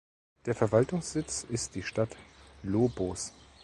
Der 0.47 0.55
Verwaltungssitz 0.55 1.43
ist 1.47 1.75
die 1.75 1.83
Stadt 1.83 2.17
Lobos. 2.63 3.33